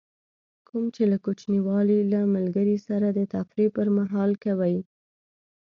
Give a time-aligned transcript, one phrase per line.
[0.67, 4.75] کوم چې له کوچنیوالي له ملګري سره د تفریح پر مهال کوئ.